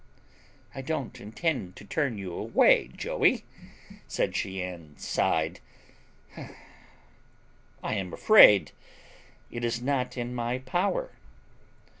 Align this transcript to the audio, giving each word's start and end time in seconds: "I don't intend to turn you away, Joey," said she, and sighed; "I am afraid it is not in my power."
"I 0.73 0.81
don't 0.81 1.21
intend 1.21 1.75
to 1.75 1.85
turn 1.85 2.17
you 2.17 2.33
away, 2.33 2.89
Joey," 2.97 3.45
said 4.07 4.35
she, 4.35 4.59
and 4.59 4.99
sighed; 4.99 5.59
"I 6.35 7.93
am 7.93 8.11
afraid 8.11 8.71
it 9.51 9.63
is 9.63 9.79
not 9.79 10.17
in 10.17 10.33
my 10.33 10.57
power." 10.57 11.11